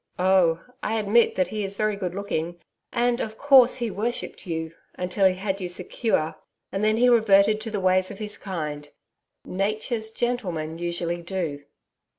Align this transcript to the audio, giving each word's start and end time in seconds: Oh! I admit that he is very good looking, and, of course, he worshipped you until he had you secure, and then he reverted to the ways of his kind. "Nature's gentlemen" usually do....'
Oh! 0.17 0.65
I 0.81 0.97
admit 0.97 1.35
that 1.35 1.49
he 1.49 1.63
is 1.63 1.75
very 1.75 1.95
good 1.95 2.15
looking, 2.15 2.59
and, 2.91 3.21
of 3.21 3.37
course, 3.37 3.75
he 3.75 3.91
worshipped 3.91 4.47
you 4.47 4.73
until 4.95 5.27
he 5.27 5.35
had 5.35 5.61
you 5.61 5.67
secure, 5.69 6.37
and 6.71 6.83
then 6.83 6.97
he 6.97 7.07
reverted 7.07 7.61
to 7.61 7.69
the 7.69 7.79
ways 7.79 8.09
of 8.09 8.17
his 8.17 8.35
kind. 8.35 8.89
"Nature's 9.45 10.09
gentlemen" 10.09 10.79
usually 10.79 11.21
do....' 11.21 11.65